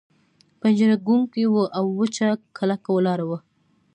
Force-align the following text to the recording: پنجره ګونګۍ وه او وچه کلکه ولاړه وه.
پنجره 0.59 0.95
ګونګۍ 1.07 1.45
وه 1.53 1.63
او 1.77 1.85
وچه 1.99 2.27
کلکه 2.57 2.89
ولاړه 2.93 3.25
وه. 3.29 3.39